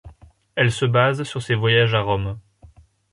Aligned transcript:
Elles 0.55 0.71
se 0.71 0.85
basent 0.85 1.21
sur 1.21 1.43
ses 1.43 1.53
voyages 1.53 1.93
à 1.93 2.01
Rome. 2.01 2.39